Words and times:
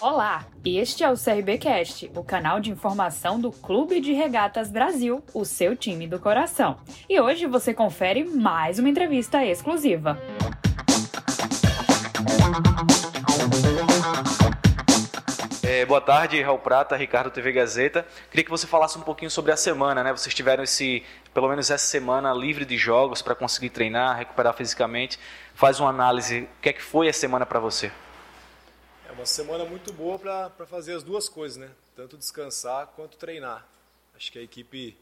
Olá, 0.00 0.46
este 0.64 1.02
é 1.02 1.10
o 1.10 1.16
CRBcast, 1.16 2.08
o 2.14 2.22
canal 2.22 2.60
de 2.60 2.70
informação 2.70 3.40
do 3.40 3.50
Clube 3.50 4.00
de 4.00 4.12
Regatas 4.12 4.70
Brasil, 4.70 5.24
o 5.34 5.44
seu 5.44 5.74
time 5.74 6.06
do 6.06 6.20
coração. 6.20 6.78
E 7.08 7.20
hoje 7.20 7.46
você 7.46 7.74
confere 7.74 8.22
mais 8.22 8.78
uma 8.78 8.88
entrevista 8.88 9.44
exclusiva. 9.44 10.16
É, 15.64 15.84
boa 15.84 16.00
tarde, 16.00 16.40
Raul 16.42 16.60
Prata, 16.60 16.94
Ricardo 16.94 17.32
TV 17.32 17.50
Gazeta. 17.50 18.06
Queria 18.30 18.44
que 18.44 18.50
você 18.50 18.68
falasse 18.68 18.96
um 18.96 19.02
pouquinho 19.02 19.32
sobre 19.32 19.50
a 19.50 19.56
semana, 19.56 20.04
né? 20.04 20.12
Vocês 20.12 20.32
tiveram 20.32 20.62
esse, 20.62 21.02
pelo 21.34 21.48
menos 21.48 21.72
essa 21.72 21.84
semana 21.84 22.32
livre 22.32 22.64
de 22.64 22.78
jogos 22.78 23.20
para 23.20 23.34
conseguir 23.34 23.70
treinar, 23.70 24.16
recuperar 24.16 24.54
fisicamente. 24.54 25.18
Faz 25.54 25.80
uma 25.80 25.90
análise, 25.90 26.42
o 26.42 26.62
que 26.62 26.68
é 26.68 26.72
que 26.72 26.82
foi 26.82 27.08
a 27.08 27.12
semana 27.12 27.44
para 27.44 27.58
você? 27.58 27.90
Uma 29.18 29.26
semana 29.26 29.64
muito 29.64 29.92
boa 29.92 30.16
para 30.16 30.64
fazer 30.64 30.94
as 30.94 31.02
duas 31.02 31.28
coisas, 31.28 31.58
né? 31.58 31.68
Tanto 31.96 32.16
descansar 32.16 32.86
quanto 32.94 33.16
treinar. 33.16 33.66
Acho 34.14 34.30
que 34.30 34.38
a 34.38 34.42
equipe 34.42 34.96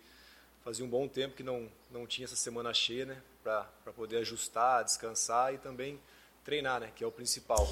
fazia 0.64 0.82
um 0.82 0.88
bom 0.88 1.06
tempo 1.06 1.36
que 1.36 1.42
não, 1.42 1.68
não 1.90 2.06
tinha 2.06 2.24
essa 2.24 2.34
semana 2.34 2.72
cheia, 2.72 3.04
né? 3.04 3.18
Para 3.44 3.92
poder 3.94 4.16
ajustar, 4.16 4.82
descansar 4.84 5.52
e 5.52 5.58
também 5.58 6.00
treinar, 6.42 6.80
né? 6.80 6.90
Que 6.96 7.04
é 7.04 7.06
o 7.06 7.12
principal. 7.12 7.68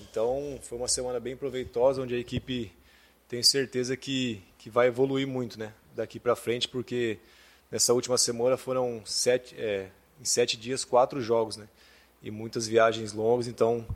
Então, 0.00 0.58
foi 0.60 0.76
uma 0.76 0.88
semana 0.88 1.20
bem 1.20 1.36
proveitosa, 1.36 2.02
onde 2.02 2.16
a 2.16 2.18
equipe 2.18 2.72
tem 3.28 3.40
certeza 3.40 3.96
que, 3.96 4.42
que 4.58 4.68
vai 4.68 4.88
evoluir 4.88 5.28
muito, 5.28 5.56
né? 5.56 5.72
Daqui 5.94 6.18
para 6.18 6.34
frente, 6.34 6.66
porque 6.66 7.16
nessa 7.70 7.94
última 7.94 8.18
semana 8.18 8.56
foram 8.56 9.02
sete, 9.06 9.54
é, 9.56 9.88
em 10.20 10.24
sete 10.24 10.56
dias, 10.56 10.84
quatro 10.84 11.20
jogos, 11.20 11.56
né? 11.56 11.68
E 12.20 12.28
muitas 12.28 12.66
viagens 12.66 13.12
longas, 13.12 13.46
então 13.46 13.86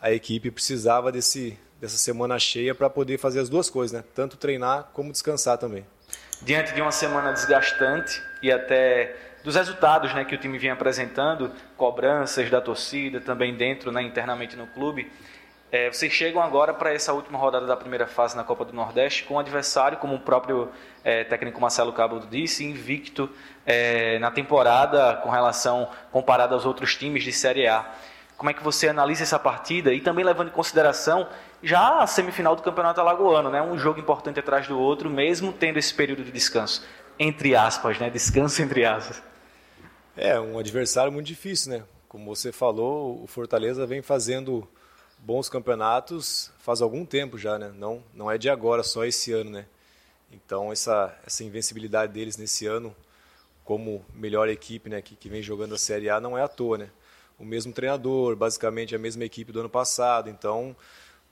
a 0.00 0.10
equipe 0.10 0.50
precisava 0.50 1.12
desse, 1.12 1.58
dessa 1.80 1.96
semana 1.96 2.38
cheia 2.38 2.74
para 2.74 2.88
poder 2.88 3.18
fazer 3.18 3.40
as 3.40 3.48
duas 3.48 3.68
coisas, 3.68 3.96
né? 3.96 4.04
tanto 4.14 4.36
treinar 4.36 4.90
como 4.92 5.12
descansar 5.12 5.58
também. 5.58 5.86
Diante 6.42 6.72
de 6.72 6.80
uma 6.80 6.92
semana 6.92 7.32
desgastante 7.32 8.22
e 8.42 8.50
até 8.50 9.14
dos 9.44 9.56
resultados 9.56 10.14
né, 10.14 10.24
que 10.24 10.34
o 10.34 10.38
time 10.38 10.58
vinha 10.58 10.72
apresentando, 10.72 11.52
cobranças 11.76 12.50
da 12.50 12.60
torcida, 12.60 13.20
também 13.20 13.54
dentro, 13.54 13.92
né, 13.92 14.02
internamente 14.02 14.56
no 14.56 14.66
clube, 14.66 15.10
é, 15.72 15.88
vocês 15.88 16.12
chegam 16.12 16.42
agora 16.42 16.74
para 16.74 16.92
essa 16.92 17.12
última 17.12 17.38
rodada 17.38 17.64
da 17.64 17.76
primeira 17.76 18.06
fase 18.06 18.36
na 18.36 18.42
Copa 18.42 18.64
do 18.64 18.72
Nordeste 18.72 19.22
com 19.22 19.34
um 19.34 19.38
adversário, 19.38 19.98
como 19.98 20.16
o 20.16 20.18
próprio 20.18 20.68
é, 21.04 21.22
técnico 21.22 21.60
Marcelo 21.60 21.92
Cabo 21.92 22.18
disse, 22.28 22.64
invicto 22.64 23.30
é, 23.64 24.18
na 24.18 24.32
temporada 24.32 25.20
com 25.22 25.30
relação 25.30 25.88
comparado 26.10 26.54
aos 26.54 26.66
outros 26.66 26.96
times 26.96 27.22
de 27.22 27.32
Série 27.32 27.68
A. 27.68 27.88
Como 28.40 28.48
é 28.48 28.54
que 28.54 28.64
você 28.64 28.88
analisa 28.88 29.22
essa 29.22 29.38
partida 29.38 29.92
e 29.92 30.00
também 30.00 30.24
levando 30.24 30.48
em 30.48 30.50
consideração 30.50 31.28
já 31.62 31.98
a 31.98 32.06
semifinal 32.06 32.56
do 32.56 32.62
Campeonato 32.62 32.98
Alagoano, 32.98 33.50
né? 33.50 33.60
Um 33.60 33.76
jogo 33.76 34.00
importante 34.00 34.40
atrás 34.40 34.66
do 34.66 34.78
outro, 34.78 35.10
mesmo 35.10 35.52
tendo 35.52 35.78
esse 35.78 35.92
período 35.92 36.24
de 36.24 36.32
descanso, 36.32 36.82
entre 37.18 37.54
aspas, 37.54 37.98
né? 37.98 38.08
Descanso 38.08 38.62
entre 38.62 38.82
aspas. 38.86 39.22
É 40.16 40.40
um 40.40 40.58
adversário 40.58 41.12
muito 41.12 41.26
difícil, 41.26 41.72
né? 41.72 41.84
Como 42.08 42.34
você 42.34 42.50
falou, 42.50 43.22
o 43.22 43.26
Fortaleza 43.26 43.86
vem 43.86 44.00
fazendo 44.00 44.66
bons 45.18 45.50
campeonatos 45.50 46.50
faz 46.60 46.80
algum 46.80 47.04
tempo 47.04 47.36
já, 47.36 47.58
né? 47.58 47.70
Não, 47.74 48.02
não 48.14 48.30
é 48.30 48.38
de 48.38 48.48
agora, 48.48 48.82
só 48.82 49.04
esse 49.04 49.34
ano, 49.34 49.50
né? 49.50 49.66
Então 50.32 50.72
essa 50.72 51.14
essa 51.26 51.44
invencibilidade 51.44 52.14
deles 52.14 52.38
nesse 52.38 52.64
ano 52.64 52.96
como 53.66 54.02
melhor 54.14 54.48
equipe, 54.48 54.88
né, 54.88 55.02
que, 55.02 55.14
que 55.14 55.28
vem 55.28 55.42
jogando 55.42 55.74
a 55.74 55.78
Série 55.78 56.08
A 56.08 56.18
não 56.18 56.38
é 56.38 56.42
à 56.42 56.48
toa, 56.48 56.78
né? 56.78 56.90
O 57.40 57.44
mesmo 57.44 57.72
treinador, 57.72 58.36
basicamente 58.36 58.94
a 58.94 58.98
mesma 58.98 59.24
equipe 59.24 59.50
do 59.50 59.60
ano 59.60 59.70
passado. 59.70 60.28
Então, 60.28 60.76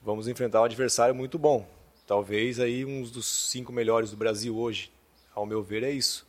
vamos 0.03 0.27
enfrentar 0.27 0.62
um 0.62 0.64
adversário 0.64 1.14
muito 1.14 1.39
bom. 1.39 1.69
Talvez 2.06 2.59
aí 2.59 2.84
um 2.87 3.03
dos 3.03 3.27
cinco 3.51 3.70
melhores 3.70 4.11
do 4.11 4.17
Brasil 4.17 4.56
hoje. 4.56 4.91
Ao 5.35 5.45
meu 5.45 5.63
ver, 5.63 5.83
é 5.83 5.91
isso. 5.91 6.27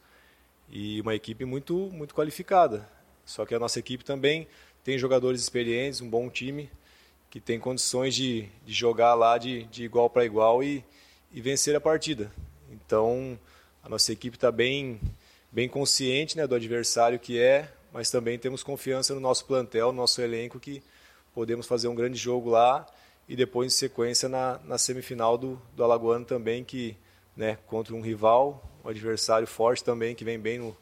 E 0.69 1.00
uma 1.00 1.16
equipe 1.16 1.45
muito, 1.45 1.89
muito 1.94 2.13
qualificada. 2.13 2.88
Só 3.25 3.45
que 3.45 3.56
a 3.56 3.59
nossa 3.59 3.79
equipe 3.79 4.03
também 4.03 4.47
tem 4.84 4.97
jogadores 4.97 5.41
experientes, 5.41 6.01
um 6.01 6.09
bom 6.09 6.29
time, 6.29 6.69
que 7.29 7.39
tem 7.39 7.57
condições 7.57 8.13
de, 8.13 8.50
de 8.66 8.73
jogar 8.73 9.13
lá 9.13 9.38
de, 9.38 9.63
de 9.66 9.85
igual 9.85 10.09
para 10.09 10.25
igual 10.25 10.62
e, 10.62 10.84
e 11.31 11.39
vencer 11.39 11.75
a 11.75 11.81
partida. 11.81 12.29
Então, 12.69 13.39
a 13.81 13.88
nossa 13.88 14.12
equipe 14.12 14.35
está 14.35 14.51
bem, 14.51 15.00
bem 15.50 15.69
consciente 15.69 16.35
né, 16.35 16.45
do 16.45 16.56
adversário 16.56 17.18
que 17.18 17.39
é, 17.39 17.72
mas 17.91 18.09
também 18.09 18.38
temos 18.38 18.63
confiança 18.63 19.13
no 19.13 19.19
nosso 19.19 19.45
plantel, 19.45 19.88
no 19.91 19.97
nosso 19.97 20.22
elenco, 20.22 20.59
que 20.59 20.81
podemos 21.33 21.66
fazer 21.66 21.88
um 21.88 21.95
grande 21.95 22.17
jogo 22.17 22.50
lá 22.50 22.85
e 23.27 23.35
depois 23.35 23.73
em 23.73 23.75
sequência 23.75 24.27
na, 24.27 24.59
na 24.66 24.77
semifinal 24.77 25.38
do, 25.38 25.61
do 25.75 25.83
Alagoano 25.83 26.25
também, 26.25 26.63
que 26.63 26.97
né, 27.35 27.57
contra 27.67 27.95
um 27.95 28.01
rival, 28.01 28.63
um 28.83 28.89
adversário 28.89 29.47
forte 29.47 29.83
também, 29.83 30.16
que 30.16 30.25
vem 30.25 30.39
bem 30.39 30.59
no, 30.59 30.75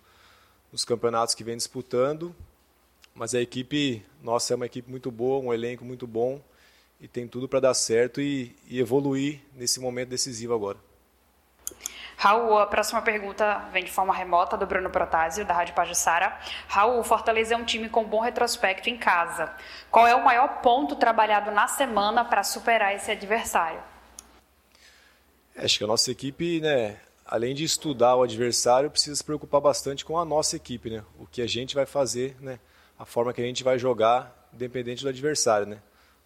nos 0.72 0.86
campeonatos 0.86 1.36
que 1.36 1.44
vem 1.44 1.58
disputando. 1.58 2.36
Mas 3.14 3.34
a 3.36 3.42
equipe, 3.42 4.04
nossa, 4.22 4.54
é 4.54 4.56
uma 4.56 4.66
equipe 4.66 4.90
muito 4.90 5.12
boa, 5.12 5.44
um 5.44 5.54
elenco 5.54 5.84
muito 5.84 6.08
bom 6.08 6.42
e 7.00 7.08
tem 7.08 7.28
tudo 7.28 7.48
para 7.48 7.60
dar 7.60 7.74
certo 7.74 8.22
e, 8.22 8.56
e 8.68 8.80
evoluir 8.80 9.42
nesse 9.56 9.80
momento 9.80 10.10
decisivo 10.10 10.54
agora. 10.54 10.87
Raul, 12.20 12.58
a 12.58 12.66
próxima 12.66 13.00
pergunta 13.00 13.60
vem 13.72 13.84
de 13.84 13.92
forma 13.92 14.12
remota 14.12 14.58
do 14.58 14.66
Bruno 14.66 14.90
Protásio, 14.90 15.46
da 15.46 15.54
Rádio 15.54 15.76
Pajussara. 15.76 16.36
Raul, 16.68 17.04
Fortaleza 17.04 17.54
é 17.54 17.58
um 17.58 17.64
time 17.64 17.90
com 17.90 18.04
bom 18.04 18.20
retrospecto 18.20 18.90
em 18.90 18.98
casa. 18.98 19.54
Qual 19.92 20.08
é 20.08 20.16
o 20.16 20.26
maior 20.26 20.62
ponto 20.64 20.96
trabalhado 20.96 21.52
na 21.52 21.68
semana 21.68 22.26
para 22.26 22.44
superar 22.44 22.96
esse 22.96 23.12
adversário? 23.12 23.80
Acho 25.56 25.78
que 25.78 25.84
a 25.84 25.88
nossa 25.88 26.10
equipe, 26.10 26.60
né, 26.60 26.98
além 27.24 27.54
de 27.54 27.64
estudar 27.64 28.16
o 28.16 28.24
adversário, 28.24 28.90
precisa 28.90 29.16
se 29.16 29.24
preocupar 29.24 29.62
bastante 29.62 30.04
com 30.04 30.18
a 30.18 30.26
nossa 30.26 30.56
equipe, 30.56 30.90
né? 30.90 31.04
O 31.20 31.28
que 31.28 31.44
a 31.44 31.48
gente 31.48 31.76
vai 31.76 31.86
fazer, 31.86 32.36
né? 32.40 32.60
A 32.98 33.06
forma 33.06 33.32
que 33.32 33.42
a 33.42 33.46
gente 33.46 33.64
vai 33.64 33.78
jogar, 33.78 34.50
independente 34.52 35.04
do 35.04 35.10
adversário, 35.10 35.68
né? 35.68 35.78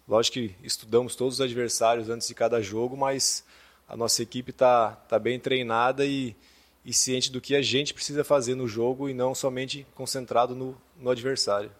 Lógico 0.08 0.34
que 0.34 0.56
estudamos 0.62 1.14
todos 1.14 1.34
os 1.34 1.40
adversários 1.42 2.08
antes 2.08 2.26
de 2.26 2.34
cada 2.34 2.62
jogo, 2.62 2.96
mas 2.96 3.44
a 3.92 3.96
nossa 3.96 4.22
equipe 4.22 4.52
está 4.52 4.92
tá 5.06 5.18
bem 5.18 5.38
treinada 5.38 6.06
e, 6.06 6.34
e 6.82 6.94
ciente 6.94 7.30
do 7.30 7.42
que 7.42 7.54
a 7.54 7.60
gente 7.60 7.92
precisa 7.92 8.24
fazer 8.24 8.54
no 8.54 8.66
jogo 8.66 9.06
e 9.06 9.12
não 9.12 9.34
somente 9.34 9.86
concentrado 9.94 10.54
no, 10.54 10.74
no 10.96 11.10
adversário. 11.10 11.70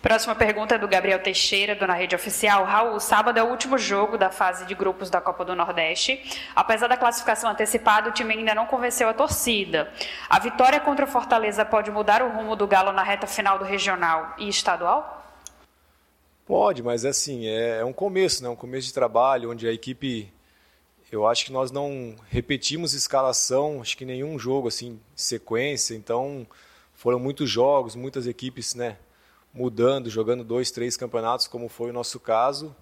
Próxima 0.00 0.34
pergunta 0.34 0.76
é 0.76 0.78
do 0.78 0.88
Gabriel 0.88 1.22
Teixeira, 1.22 1.74
do 1.74 1.86
Na 1.86 1.92
Rede 1.92 2.14
Oficial. 2.14 2.64
Raul, 2.64 2.98
sábado 2.98 3.38
é 3.38 3.42
o 3.42 3.50
último 3.50 3.76
jogo 3.76 4.16
da 4.16 4.30
fase 4.30 4.64
de 4.64 4.74
grupos 4.74 5.10
da 5.10 5.20
Copa 5.20 5.44
do 5.44 5.54
Nordeste. 5.54 6.18
Apesar 6.54 6.86
da 6.86 6.96
classificação 6.96 7.50
antecipada, 7.50 8.08
o 8.08 8.12
time 8.12 8.32
ainda 8.32 8.54
não 8.54 8.64
convenceu 8.64 9.06
a 9.06 9.12
torcida. 9.12 9.92
A 10.30 10.38
vitória 10.38 10.80
contra 10.80 11.04
o 11.04 11.08
Fortaleza 11.08 11.62
pode 11.62 11.90
mudar 11.90 12.22
o 12.22 12.30
rumo 12.30 12.56
do 12.56 12.66
Galo 12.66 12.92
na 12.92 13.02
reta 13.02 13.26
final 13.26 13.58
do 13.58 13.66
regional 13.66 14.34
e 14.38 14.48
estadual? 14.48 15.12
Pode, 16.46 16.82
mas 16.82 17.04
assim, 17.04 17.46
é, 17.46 17.80
é 17.80 17.84
um 17.84 17.92
começo, 17.92 18.42
né? 18.42 18.48
um 18.48 18.56
começo 18.56 18.86
de 18.86 18.94
trabalho, 18.94 19.50
onde 19.50 19.68
a 19.68 19.72
equipe 19.72 20.32
eu 21.10 21.26
acho 21.26 21.44
que 21.44 21.52
nós 21.52 21.70
não 21.70 22.16
repetimos 22.28 22.92
escalação, 22.92 23.80
acho 23.80 23.96
que 23.96 24.04
nenhum 24.04 24.38
jogo 24.38 24.68
assim, 24.68 25.00
sequência, 25.14 25.94
então 25.94 26.46
foram 26.94 27.18
muitos 27.18 27.48
jogos, 27.48 27.94
muitas 27.94 28.26
equipes, 28.26 28.74
né, 28.74 28.98
mudando, 29.54 30.10
jogando 30.10 30.42
dois, 30.42 30.70
três 30.70 30.96
campeonatos, 30.96 31.46
como 31.46 31.68
foi 31.68 31.90
o 31.90 31.92
nosso 31.92 32.18
caso, 32.18 32.74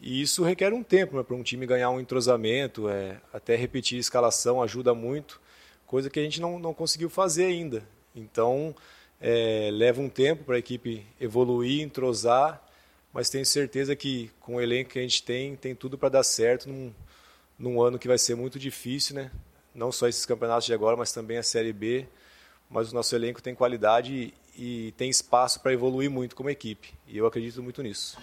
e 0.00 0.20
isso 0.20 0.42
requer 0.42 0.72
um 0.72 0.82
tempo 0.82 1.16
né, 1.16 1.22
para 1.22 1.36
um 1.36 1.42
time 1.42 1.66
ganhar 1.66 1.90
um 1.90 2.00
entrosamento, 2.00 2.88
é, 2.88 3.20
até 3.32 3.54
repetir 3.54 3.98
a 3.98 4.00
escalação 4.00 4.62
ajuda 4.62 4.94
muito, 4.94 5.40
coisa 5.86 6.10
que 6.10 6.18
a 6.18 6.22
gente 6.22 6.40
não, 6.40 6.58
não 6.58 6.74
conseguiu 6.74 7.10
fazer 7.10 7.44
ainda. 7.44 7.86
Então, 8.14 8.74
é, 9.20 9.70
leva 9.72 10.00
um 10.00 10.08
tempo 10.08 10.44
para 10.44 10.56
a 10.56 10.58
equipe 10.58 11.06
evoluir, 11.20 11.82
entrosar, 11.82 12.64
mas 13.12 13.28
tenho 13.28 13.44
certeza 13.44 13.94
que 13.94 14.30
com 14.40 14.56
o 14.56 14.60
elenco 14.60 14.90
que 14.90 14.98
a 14.98 15.02
gente 15.02 15.22
tem, 15.22 15.54
tem 15.54 15.74
tudo 15.74 15.98
para 15.98 16.08
dar 16.08 16.22
certo 16.22 16.68
num 17.60 17.80
ano 17.82 17.98
que 17.98 18.08
vai 18.08 18.16
ser 18.16 18.34
muito 18.34 18.58
difícil, 18.58 19.14
né? 19.14 19.30
Não 19.74 19.92
só 19.92 20.08
esses 20.08 20.24
campeonatos 20.24 20.64
de 20.64 20.72
agora, 20.72 20.96
mas 20.96 21.12
também 21.12 21.36
a 21.36 21.42
Série 21.42 21.72
B. 21.72 22.06
Mas 22.70 22.90
o 22.90 22.94
nosso 22.94 23.14
elenco 23.14 23.42
tem 23.42 23.54
qualidade 23.54 24.32
e, 24.56 24.92
tem 24.96 25.10
espaço 25.10 25.60
para 25.60 25.72
evoluir 25.72 26.10
muito 26.10 26.34
como 26.34 26.48
equipe. 26.48 26.94
E 27.06 27.18
eu 27.18 27.26
acredito 27.26 27.62
muito 27.62 27.82
nisso. 27.82 28.16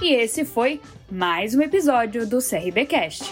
E 0.00 0.14
esse 0.14 0.44
foi 0.44 0.80
mais 1.10 1.54
um 1.54 1.62
episódio 1.62 2.26
do 2.26 2.38
CRBcast. 2.38 3.24